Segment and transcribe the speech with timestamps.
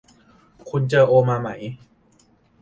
[0.69, 1.49] คุณเจอโอมาไหม